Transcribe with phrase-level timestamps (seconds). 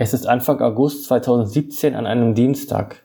[0.00, 3.04] Es ist Anfang August 2017 an einem Dienstag.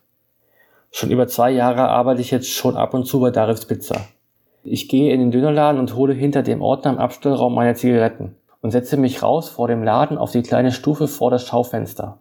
[0.91, 4.05] Schon über zwei Jahre arbeite ich jetzt schon ab und zu bei Darifs Pizza.
[4.61, 8.69] Ich gehe in den Dönerladen und hole hinter dem Ordner im Abstellraum meine Zigaretten und
[8.69, 12.19] setze mich raus vor dem Laden auf die kleine Stufe vor das Schaufenster.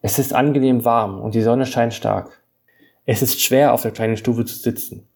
[0.00, 2.40] Es ist angenehm warm und die Sonne scheint stark.
[3.06, 5.08] Es ist schwer, auf der kleinen Stufe zu sitzen.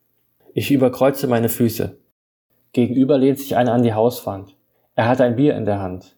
[0.54, 1.96] Ich überkreuze meine Füße.
[2.72, 4.56] Gegenüber lehnt sich einer an die Hauswand.
[4.96, 6.17] Er hat ein Bier in der Hand.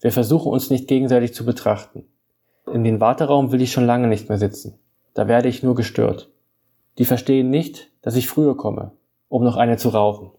[0.00, 2.04] Wir versuchen uns nicht gegenseitig zu betrachten.
[2.72, 4.78] In den Warteraum will ich schon lange nicht mehr sitzen.
[5.14, 6.30] Da werde ich nur gestört.
[6.98, 8.92] Die verstehen nicht, dass ich früher komme,
[9.28, 10.30] um noch eine zu rauchen.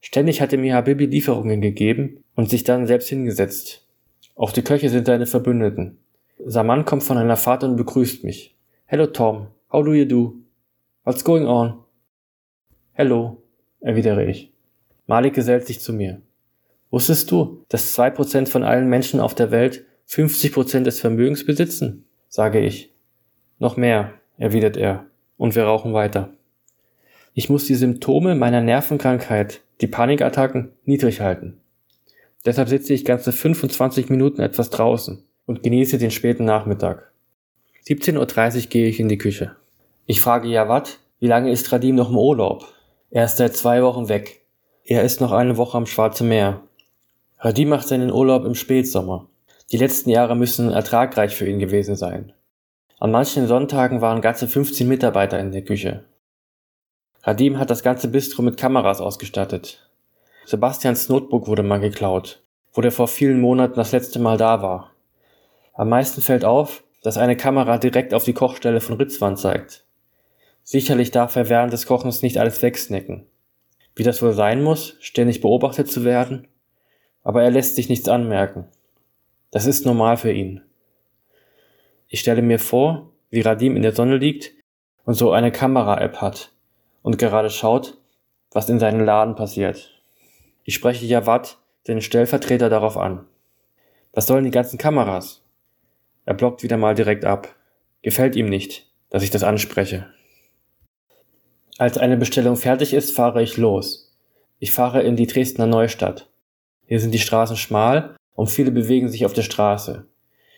[0.00, 3.86] Ständig hatte mir Habibi Lieferungen gegeben und sich dann selbst hingesetzt.
[4.34, 5.98] Auch die Köche sind seine Verbündeten.
[6.44, 8.56] Saman kommt von einer Fahrt und begrüßt mich.
[8.86, 10.34] Hello Tom, how do you do?
[11.04, 11.78] What's going on?
[12.92, 13.42] Hello,
[13.80, 14.52] erwidere ich.
[15.06, 16.20] Malik gesellt sich zu mir.
[16.92, 21.44] Wusstest du, dass zwei Prozent von allen Menschen auf der Welt 50 Prozent des Vermögens
[21.46, 22.04] besitzen?
[22.28, 22.92] sage ich.
[23.58, 25.06] Noch mehr, erwidert er,
[25.38, 26.34] und wir rauchen weiter.
[27.32, 31.58] Ich muss die Symptome meiner Nervenkrankheit, die Panikattacken, niedrig halten.
[32.44, 37.10] Deshalb sitze ich ganze 25 Minuten etwas draußen und genieße den späten Nachmittag.
[37.86, 38.18] 17.30
[38.64, 39.56] Uhr gehe ich in die Küche.
[40.04, 42.66] Ich frage Jawad, wie lange ist Radim noch im Urlaub?
[43.10, 44.42] Er ist seit zwei Wochen weg.
[44.84, 46.60] Er ist noch eine Woche am Schwarzen Meer.
[47.44, 49.26] Radim macht seinen Urlaub im Spätsommer.
[49.72, 52.32] Die letzten Jahre müssen ertragreich für ihn gewesen sein.
[53.00, 56.04] An manchen Sonntagen waren ganze 15 Mitarbeiter in der Küche.
[57.24, 59.90] Radim hat das ganze Bistro mit Kameras ausgestattet.
[60.46, 64.92] Sebastians Notebook wurde mal geklaut, wo der vor vielen Monaten das letzte Mal da war.
[65.74, 69.84] Am meisten fällt auf, dass eine Kamera direkt auf die Kochstelle von Ritzwan zeigt.
[70.62, 73.26] Sicherlich darf er während des Kochens nicht alles wegsnacken.
[73.96, 76.46] Wie das wohl sein muss, ständig beobachtet zu werden
[77.22, 78.66] aber er lässt sich nichts anmerken.
[79.50, 80.62] Das ist normal für ihn.
[82.08, 84.52] Ich stelle mir vor, wie Radim in der Sonne liegt
[85.04, 86.52] und so eine Kamera-App hat
[87.02, 87.98] und gerade schaut,
[88.50, 89.90] was in seinem Laden passiert.
[90.64, 93.26] Ich spreche Jawad, den Stellvertreter, darauf an.
[94.12, 95.42] Was sollen die ganzen Kameras?
[96.24, 97.54] Er blockt wieder mal direkt ab.
[98.02, 100.06] Gefällt ihm nicht, dass ich das anspreche.
[101.78, 104.14] Als eine Bestellung fertig ist, fahre ich los.
[104.58, 106.28] Ich fahre in die Dresdner Neustadt.
[106.86, 110.06] Hier sind die Straßen schmal und viele bewegen sich auf der Straße.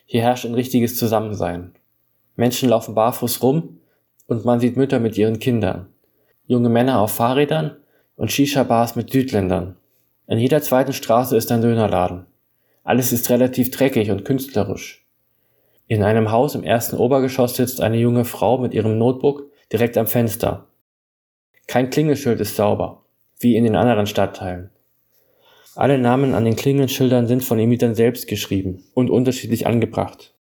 [0.06, 1.74] Hier herrscht ein richtiges Zusammensein.
[2.36, 3.80] Menschen laufen barfuß rum
[4.26, 5.88] und man sieht Mütter mit ihren Kindern.
[6.46, 7.76] Junge Männer auf Fahrrädern
[8.16, 9.76] und Shisha-Bars mit Südländern.
[10.26, 12.26] In jeder zweiten Straße ist ein Dönerladen.
[12.82, 15.06] Alles ist relativ dreckig und künstlerisch.
[15.86, 20.06] In einem Haus im ersten Obergeschoss sitzt eine junge Frau mit ihrem Notebook direkt am
[20.06, 20.66] Fenster.
[21.66, 23.04] Kein Klingelschild ist sauber,
[23.38, 24.70] wie in den anderen Stadtteilen.
[25.76, 30.34] Alle Namen an den Klingelschildern sind von den Mietern selbst geschrieben und unterschiedlich angebracht.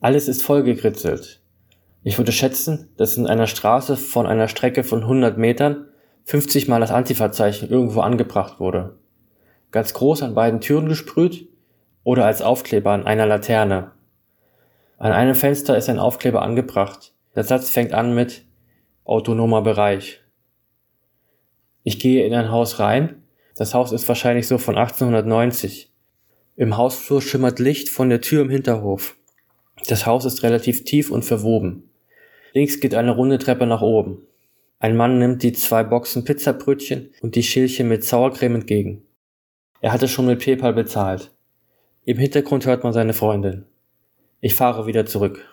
[0.00, 1.42] Alles ist vollgekritzelt.
[2.02, 5.86] Ich würde schätzen, dass in einer Straße von einer Strecke von 100 Metern
[6.24, 8.98] 50 mal das Antifa-Zeichen irgendwo angebracht wurde.
[9.70, 11.48] Ganz groß an beiden Türen gesprüht
[12.02, 13.92] oder als Aufkleber an einer Laterne.
[14.98, 17.14] An einem Fenster ist ein Aufkleber angebracht.
[17.36, 18.44] Der Satz fängt an mit
[19.04, 20.20] autonomer Bereich.
[21.84, 23.21] Ich gehe in ein Haus rein
[23.56, 25.92] das Haus ist wahrscheinlich so von 1890.
[26.56, 29.16] Im Hausflur schimmert Licht von der Tür im Hinterhof.
[29.88, 31.90] Das Haus ist relativ tief und verwoben.
[32.52, 34.26] Links geht eine runde Treppe nach oben.
[34.78, 39.02] Ein Mann nimmt die zwei Boxen Pizzabrötchen und die Schälchen mit Sauercreme entgegen.
[39.80, 41.30] Er hatte schon mit PayPal bezahlt.
[42.04, 43.64] Im Hintergrund hört man seine Freundin.
[44.40, 45.44] Ich fahre wieder zurück.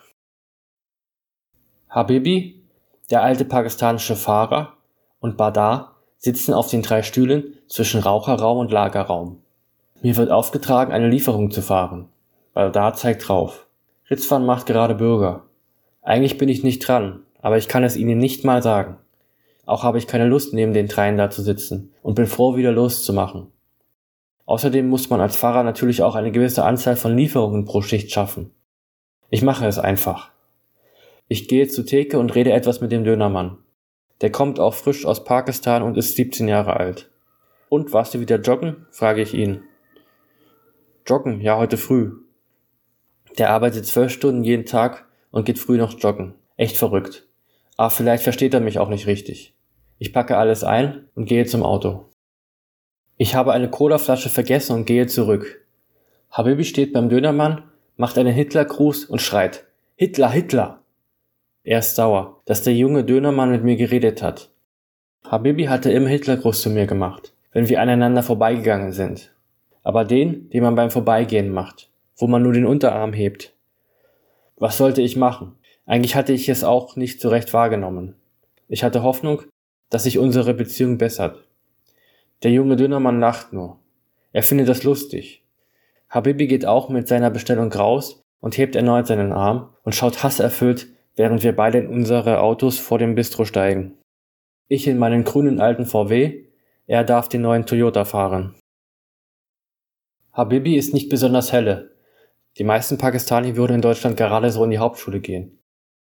[1.88, 2.62] Habibi,
[3.10, 4.76] der alte pakistanische Fahrer,
[5.20, 5.89] und Badar,
[6.20, 9.38] sitzen auf den drei Stühlen zwischen Raucherraum und Lagerraum.
[10.02, 12.08] Mir wird aufgetragen, eine Lieferung zu fahren.
[12.52, 13.66] Baldar zeigt drauf.
[14.10, 15.44] Ritzwan macht gerade Bürger.
[16.02, 18.98] Eigentlich bin ich nicht dran, aber ich kann es Ihnen nicht mal sagen.
[19.64, 22.72] Auch habe ich keine Lust, neben den dreien da zu sitzen und bin froh, wieder
[22.72, 23.46] loszumachen.
[24.44, 28.50] Außerdem muss man als Fahrer natürlich auch eine gewisse Anzahl von Lieferungen pro Schicht schaffen.
[29.30, 30.32] Ich mache es einfach.
[31.28, 33.58] Ich gehe zur Theke und rede etwas mit dem Dönermann.
[34.20, 37.10] Der kommt auch frisch aus Pakistan und ist 17 Jahre alt.
[37.68, 38.86] Und warst du wieder joggen?
[38.90, 39.62] frage ich ihn.
[41.06, 42.12] Joggen, ja, heute früh.
[43.38, 46.34] Der arbeitet zwölf Stunden jeden Tag und geht früh noch joggen.
[46.56, 47.26] Echt verrückt.
[47.76, 49.54] Aber vielleicht versteht er mich auch nicht richtig.
[49.98, 52.06] Ich packe alles ein und gehe zum Auto.
[53.16, 55.66] Ich habe eine Colaflasche vergessen und gehe zurück.
[56.30, 57.64] Habibi steht beim Dönermann,
[57.96, 59.66] macht einen Hitlergruß und schreit
[59.96, 60.79] Hitler, Hitler.
[61.62, 64.50] Er ist sauer, dass der junge Dönermann mit mir geredet hat.
[65.24, 69.34] Habibi hatte immer Hitlergruß zu mir gemacht, wenn wir aneinander vorbeigegangen sind.
[69.82, 73.54] Aber den, den man beim Vorbeigehen macht, wo man nur den Unterarm hebt,
[74.56, 75.56] Was sollte ich machen?
[75.86, 78.14] Eigentlich hatte ich es auch nicht so recht wahrgenommen.
[78.68, 79.42] Ich hatte Hoffnung,
[79.88, 81.42] dass sich unsere Beziehung bessert.
[82.42, 83.78] Der junge Dünnermann lacht nur.
[84.32, 85.44] Er findet das lustig.
[86.10, 90.88] Habibi geht auch mit seiner Bestellung raus und hebt erneut seinen Arm und schaut hasserfüllt,
[91.20, 93.98] während wir beide in unsere Autos vor dem Bistro steigen.
[94.68, 96.46] Ich in meinen grünen alten VW,
[96.86, 98.54] er darf den neuen Toyota fahren.
[100.32, 101.90] Habibi ist nicht besonders helle.
[102.56, 105.58] Die meisten Pakistani würden in Deutschland gerade so in die Hauptschule gehen.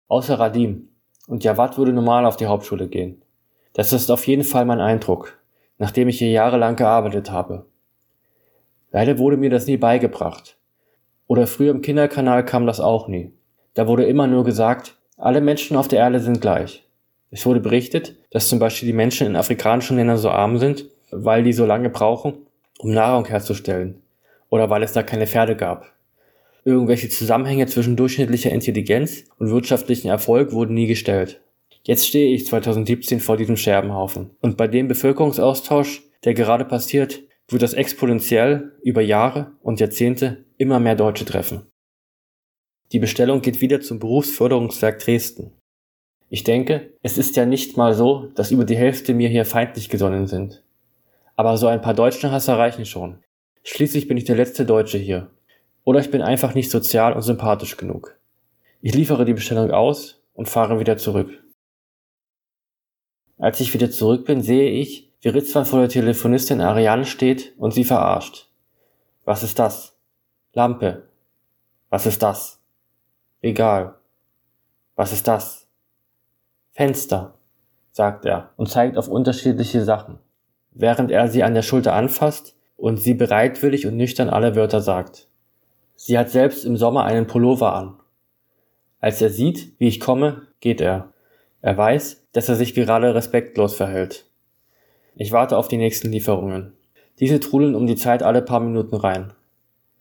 [0.08, 0.88] Außer Radim.
[1.28, 3.22] Und Jawad würde normal auf die Hauptschule gehen.
[3.74, 5.40] Das ist auf jeden Fall mein Eindruck,
[5.78, 7.66] nachdem ich hier jahrelang gearbeitet habe.
[8.90, 10.58] Leider wurde mir das nie beigebracht.
[11.28, 13.32] Oder früher im Kinderkanal kam das auch nie.
[13.74, 16.84] Da wurde immer nur gesagt, alle Menschen auf der Erde sind gleich.
[17.30, 21.42] Es wurde berichtet, dass zum Beispiel die Menschen in afrikanischen Ländern so arm sind, weil
[21.42, 22.34] die so lange brauchen,
[22.78, 24.02] um Nahrung herzustellen.
[24.50, 25.92] Oder weil es da keine Pferde gab.
[26.64, 31.40] Irgendwelche Zusammenhänge zwischen durchschnittlicher Intelligenz und wirtschaftlichem Erfolg wurden nie gestellt.
[31.82, 34.30] Jetzt stehe ich 2017 vor diesem Scherbenhaufen.
[34.40, 40.80] Und bei dem Bevölkerungsaustausch, der gerade passiert, wird das exponentiell über Jahre und Jahrzehnte immer
[40.80, 41.62] mehr Deutsche treffen.
[42.92, 45.52] Die Bestellung geht wieder zum Berufsförderungswerk Dresden.
[46.28, 49.88] Ich denke, es ist ja nicht mal so, dass über die Hälfte mir hier feindlich
[49.88, 50.62] gesonnen sind.
[51.34, 53.18] Aber so ein paar Deutschenhasser reichen schon.
[53.64, 55.30] Schließlich bin ich der letzte Deutsche hier.
[55.84, 58.16] Oder ich bin einfach nicht sozial und sympathisch genug.
[58.82, 61.42] Ich liefere die Bestellung aus und fahre wieder zurück.
[63.38, 67.74] Als ich wieder zurück bin, sehe ich, wie Ritzwan vor der Telefonistin Ariane steht und
[67.74, 68.48] sie verarscht.
[69.24, 69.96] Was ist das?
[70.52, 71.08] Lampe.
[71.90, 72.55] Was ist das?
[73.42, 73.94] Regal.
[74.94, 75.68] Was ist das?
[76.72, 77.34] Fenster,
[77.92, 80.18] sagt er und zeigt auf unterschiedliche Sachen,
[80.72, 85.28] während er sie an der Schulter anfasst und sie bereitwillig und nüchtern alle Wörter sagt.
[85.96, 87.98] Sie hat selbst im Sommer einen Pullover an.
[89.00, 91.12] Als er sieht, wie ich komme, geht er.
[91.60, 94.26] Er weiß, dass er sich gerade respektlos verhält.
[95.14, 96.74] Ich warte auf die nächsten Lieferungen.
[97.20, 99.32] Diese trudeln um die Zeit alle paar Minuten rein.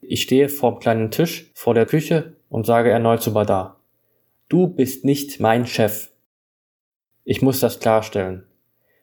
[0.01, 3.81] Ich stehe vorm kleinen Tisch vor der Küche und sage erneut zu Badar.
[4.47, 6.11] Du bist nicht mein Chef.
[7.25, 8.45] Ich muss das klarstellen.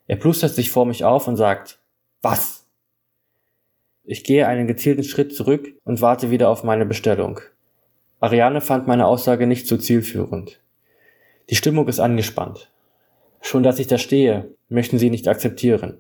[0.06, 1.78] Er plustert sich vor mich auf und sagt,
[2.22, 2.64] was?
[4.04, 7.40] Ich gehe einen gezielten Schritt zurück und warte wieder auf meine Bestellung.
[8.20, 10.58] Ariane fand meine Aussage nicht so zielführend.
[11.50, 12.70] Die Stimmung ist angespannt.
[13.42, 15.98] Schon dass ich da stehe, möchten sie nicht akzeptieren.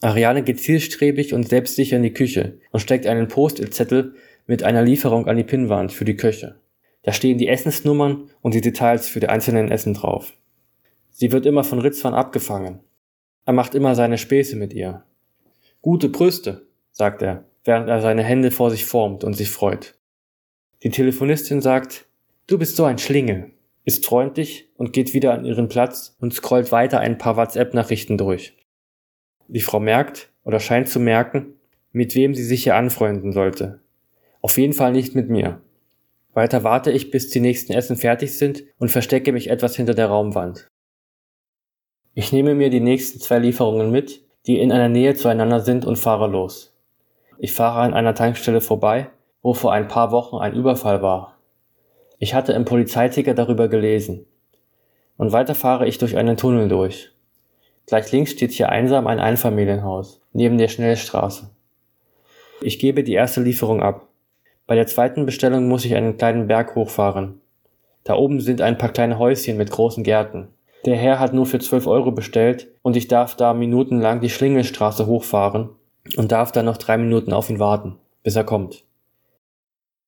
[0.00, 4.14] Ariane geht zielstrebig und selbstsicher in die Küche und steckt einen Post-it-Zettel
[4.46, 6.60] mit einer Lieferung an die Pinnwand für die Köche.
[7.02, 10.32] Da stehen die Essensnummern und die Details für die einzelnen Essen drauf.
[11.10, 12.80] Sie wird immer von Ritzwan abgefangen.
[13.44, 15.04] Er macht immer seine Späße mit ihr.
[15.82, 19.94] Gute Brüste, sagt er, während er seine Hände vor sich formt und sich freut.
[20.82, 22.06] Die Telefonistin sagt,
[22.46, 23.52] du bist so ein Schlingel
[23.86, 28.56] ist freundlich und geht wieder an ihren Platz und scrollt weiter ein paar WhatsApp-Nachrichten durch.
[29.46, 31.54] Die Frau merkt oder scheint zu merken,
[31.92, 33.80] mit wem sie sich hier anfreunden sollte.
[34.46, 35.60] Auf jeden Fall nicht mit mir.
[36.32, 40.06] Weiter warte ich, bis die nächsten Essen fertig sind und verstecke mich etwas hinter der
[40.06, 40.68] Raumwand.
[42.14, 45.96] Ich nehme mir die nächsten zwei Lieferungen mit, die in einer Nähe zueinander sind und
[45.96, 46.78] fahre los.
[47.38, 49.10] Ich fahre an einer Tankstelle vorbei,
[49.42, 51.36] wo vor ein paar Wochen ein Überfall war
[52.18, 54.26] ich hatte im Polizeiticker darüber gelesen.
[55.16, 57.12] Und weiter fahre ich durch einen Tunnel durch.
[57.86, 61.50] Gleich links steht hier einsam ein Einfamilienhaus, neben der Schnellstraße.
[62.62, 64.05] Ich gebe die erste Lieferung ab.
[64.66, 67.40] Bei der zweiten Bestellung muss ich einen kleinen Berg hochfahren.
[68.04, 70.48] Da oben sind ein paar kleine Häuschen mit großen Gärten.
[70.84, 75.06] Der Herr hat nur für 12 Euro bestellt und ich darf da minutenlang die Schlingelstraße
[75.06, 75.70] hochfahren
[76.16, 78.84] und darf dann noch drei Minuten auf ihn warten, bis er kommt.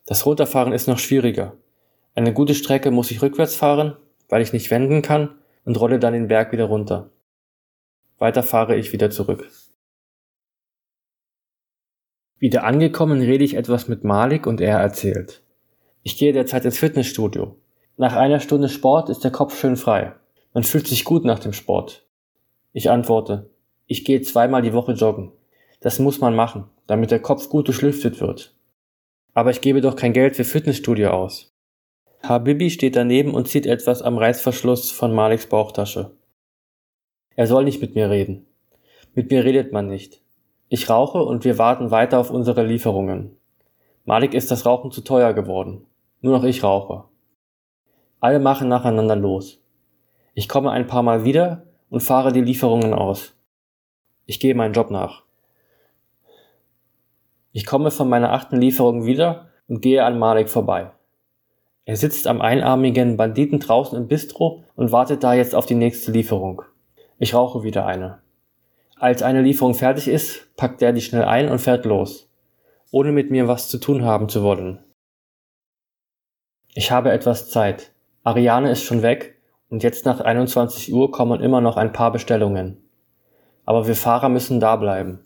[0.07, 1.55] Das Runterfahren ist noch schwieriger.
[2.15, 3.97] Eine gute Strecke muss ich rückwärts fahren,
[4.29, 5.35] weil ich nicht wenden kann
[5.65, 7.11] und rolle dann den Berg wieder runter.
[8.19, 9.49] Weiter fahre ich wieder zurück.
[12.39, 15.43] Wieder angekommen rede ich etwas mit Malik und er erzählt.
[16.03, 17.57] Ich gehe derzeit ins Fitnessstudio.
[17.97, 20.15] Nach einer Stunde Sport ist der Kopf schön frei.
[20.55, 22.07] Man fühlt sich gut nach dem Sport.
[22.73, 23.51] Ich antworte,
[23.87, 25.33] ich gehe zweimal die Woche joggen.
[25.81, 28.55] Das muss man machen, damit der Kopf gut durchlüftet wird.
[29.35, 31.53] Aber ich gebe doch kein Geld für Fitnessstudio aus.
[32.23, 36.13] Habibi steht daneben und zieht etwas am Reißverschluss von Maliks Bauchtasche.
[37.35, 38.47] Er soll nicht mit mir reden.
[39.15, 40.21] Mit mir redet man nicht.
[40.71, 43.37] Ich rauche und wir warten weiter auf unsere Lieferungen.
[44.05, 45.87] Malik ist das Rauchen zu teuer geworden.
[46.21, 47.05] Nur noch ich rauche.
[48.21, 49.63] Alle machen nacheinander los.
[50.35, 53.35] Ich komme ein paar Mal wieder und fahre die Lieferungen aus.
[54.27, 55.23] Ich gehe meinen Job nach.
[57.53, 60.91] Ich komme von meiner achten Lieferung wieder und gehe an Malik vorbei.
[61.87, 66.13] Er sitzt am einarmigen Banditen draußen im Bistro und wartet da jetzt auf die nächste
[66.13, 66.61] Lieferung.
[67.19, 68.21] Ich rauche wieder eine.
[69.01, 72.29] Als eine Lieferung fertig ist, packt er die schnell ein und fährt los,
[72.91, 74.81] ohne mit mir was zu tun haben zu wollen.
[76.75, 77.93] Ich habe etwas Zeit.
[78.25, 82.89] Ariane ist schon weg und jetzt nach 21 Uhr kommen immer noch ein paar Bestellungen.
[83.65, 85.21] Aber wir Fahrer müssen da bleiben.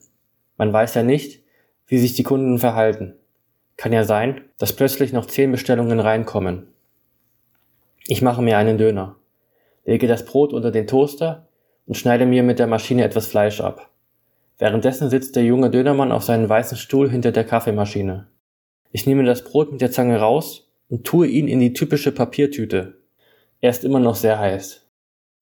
[0.58, 1.42] Man weiß ja nicht,
[1.86, 3.14] wie sich die Kunden verhalten.
[3.78, 6.66] Kann ja sein, dass plötzlich noch zehn Bestellungen reinkommen.
[8.06, 9.16] Ich mache mir einen Döner,
[9.86, 11.48] lege das Brot unter den Toaster
[11.92, 13.90] und schneide mir mit der Maschine etwas Fleisch ab.
[14.56, 18.28] Währenddessen sitzt der junge Dönermann auf seinem weißen Stuhl hinter der Kaffeemaschine.
[18.92, 22.94] Ich nehme das Brot mit der Zange raus und tue ihn in die typische Papiertüte.
[23.60, 24.88] Er ist immer noch sehr heiß.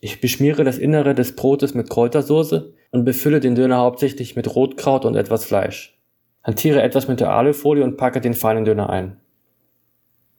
[0.01, 5.05] Ich beschmiere das Innere des Brotes mit Kräutersoße und befülle den Döner hauptsächlich mit Rotkraut
[5.05, 6.01] und etwas Fleisch.
[6.43, 9.19] Hantiere etwas mit der Alufolie und packe den feinen Döner ein.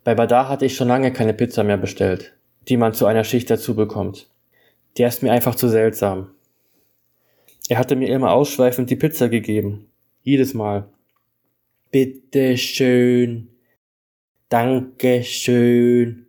[0.03, 2.33] Bei Badar hatte ich schon lange keine Pizza mehr bestellt,
[2.67, 4.27] die man zu einer Schicht dazu bekommt.
[4.97, 6.31] Der ist mir einfach zu seltsam.
[7.69, 9.89] Er hatte mir immer ausschweifend die Pizza gegeben.
[10.23, 10.89] Jedes Mal.
[11.91, 13.49] Bitte schön.
[14.49, 16.27] Danke schön.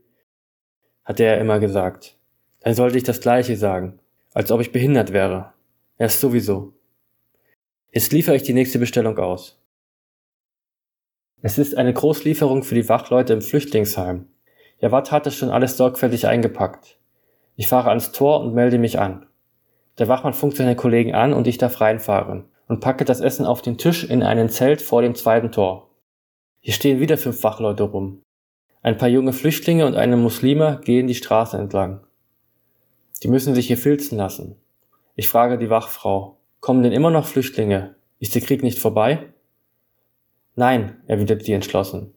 [1.04, 2.16] Hatte er immer gesagt.
[2.60, 3.98] Dann sollte ich das gleiche sagen.
[4.34, 5.52] Als ob ich behindert wäre.
[5.98, 6.72] Er ist sowieso.
[7.90, 9.60] Jetzt liefere ich die nächste Bestellung aus.
[11.42, 14.26] Es ist eine Großlieferung für die Wachleute im Flüchtlingsheim.
[14.78, 16.98] Jawad hat es schon alles sorgfältig eingepackt.
[17.62, 19.24] Ich fahre ans Tor und melde mich an.
[19.96, 23.62] Der Wachmann funkt seine Kollegen an und ich darf reinfahren und packe das Essen auf
[23.62, 25.88] den Tisch in einen Zelt vor dem zweiten Tor.
[26.58, 28.24] Hier stehen wieder fünf Wachleute rum.
[28.82, 32.00] Ein paar junge Flüchtlinge und eine Muslime gehen die Straße entlang.
[33.22, 34.56] Die müssen sich hier filzen lassen.
[35.14, 37.94] Ich frage die Wachfrau, kommen denn immer noch Flüchtlinge?
[38.18, 39.32] Ist der Krieg nicht vorbei?
[40.56, 42.12] Nein, erwidert sie entschlossen,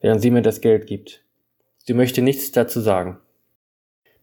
[0.00, 1.26] während sie mir das Geld gibt.
[1.84, 3.18] Sie möchte nichts dazu sagen.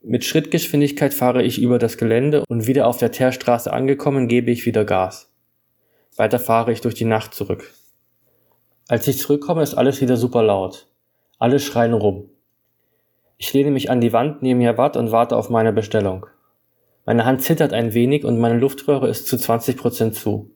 [0.07, 4.67] Mit Schrittgeschwindigkeit fahre ich über das Gelände und wieder auf der Teerstraße angekommen, gebe ich
[4.67, 5.33] wieder Gas.
[6.15, 7.73] Weiter fahre ich durch die Nacht zurück.
[8.87, 10.85] Als ich zurückkomme, ist alles wieder super laut.
[11.39, 12.29] Alle schreien rum.
[13.37, 16.27] Ich lehne mich an die Wand neben Jawad und warte auf meine Bestellung.
[17.07, 20.51] Meine Hand zittert ein wenig und meine Luftröhre ist zu 20% zu.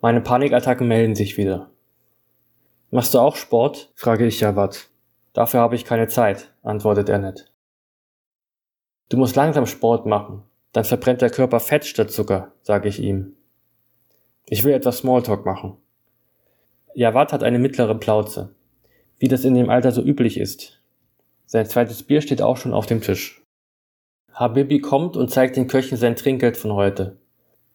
[0.00, 1.72] Meine Panikattacken melden sich wieder.
[2.92, 3.90] Machst du auch Sport?
[3.96, 4.90] frage ich Jawad.
[5.32, 7.49] Dafür habe ich keine Zeit, antwortet er nett.
[9.10, 13.34] Du musst langsam Sport machen, dann verbrennt der Körper Fett statt Zucker, sage ich ihm.
[14.46, 15.76] Ich will etwas Smalltalk machen.
[16.94, 18.54] Jawad hat eine mittlere Plauze,
[19.18, 20.80] wie das in dem Alter so üblich ist.
[21.44, 23.44] Sein zweites Bier steht auch schon auf dem Tisch.
[24.32, 27.18] Habibi kommt und zeigt den Köchen sein Trinkgeld von heute.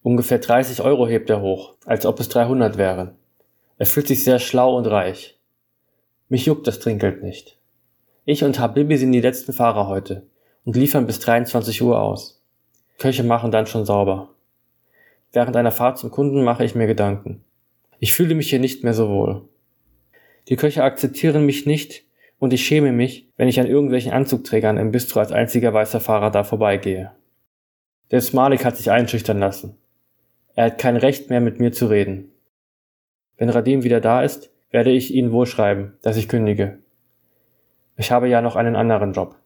[0.02, 3.14] Ungefähr 30 Euro hebt er hoch, als ob es 300 wären.
[3.76, 5.38] Er fühlt sich sehr schlau und reich.
[6.30, 7.58] Mich juckt das Trinkgeld nicht.
[8.24, 10.26] Ich und Habibi sind die letzten Fahrer heute
[10.66, 12.44] und liefern bis 23 Uhr aus.
[12.98, 14.30] Köche machen dann schon sauber.
[15.32, 17.44] Während einer Fahrt zum Kunden mache ich mir Gedanken.
[18.00, 19.48] Ich fühle mich hier nicht mehr so wohl.
[20.48, 22.04] Die Köche akzeptieren mich nicht
[22.38, 26.30] und ich schäme mich, wenn ich an irgendwelchen Anzugträgern im Bistro als einziger weißer Fahrer
[26.30, 27.12] da vorbeigehe.
[28.10, 29.78] Der Smalik hat sich einschüchtern lassen.
[30.54, 32.32] Er hat kein Recht mehr mit mir zu reden.
[33.36, 36.78] Wenn Radim wieder da ist, werde ich ihn wohl schreiben, dass ich kündige.
[37.96, 39.36] Ich habe ja noch einen anderen Job.